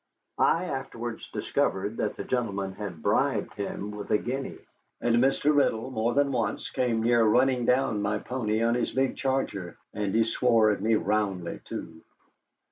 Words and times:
I 0.39 0.65
afterwards 0.65 1.29
discovered 1.29 1.97
that 1.97 2.15
the 2.15 2.23
gentleman 2.23 2.71
had 2.73 3.03
bribed 3.03 3.53
him 3.53 3.91
with 3.91 4.09
a 4.09 4.17
guinea. 4.17 4.57
And 4.99 5.17
Mr. 5.17 5.55
Riddle 5.55 5.91
more 5.91 6.15
than 6.15 6.31
once 6.31 6.71
came 6.71 7.03
near 7.03 7.23
running 7.23 7.65
down 7.65 8.01
my 8.01 8.17
pony 8.17 8.63
on 8.63 8.73
his 8.73 8.91
big 8.91 9.15
charger, 9.15 9.77
and 9.93 10.11
he 10.15 10.23
swore 10.23 10.71
at 10.71 10.81
me 10.81 10.95
roundly, 10.95 11.59
too. 11.65 12.01